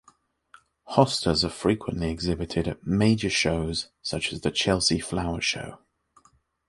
[0.95, 5.77] Hostas are frequently exhibited at major shows such as the Chelsea Flower Show.